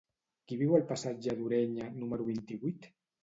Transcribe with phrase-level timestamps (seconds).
[0.51, 2.89] Qui viu al passatge d'Ureña número vint-i-vuit?